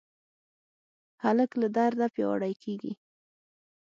هلک 1.23 1.51
له 1.61 1.67
درده 1.75 2.07
پیاوړی 2.13 2.53
کېږي. 2.63 2.93